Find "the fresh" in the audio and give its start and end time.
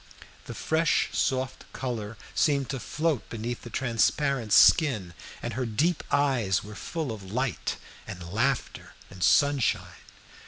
0.47-1.09